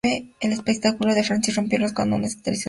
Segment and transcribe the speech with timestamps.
[0.39, 2.59] El espectáculo de Francis rompió con los cánones tradicionales del show nocturno.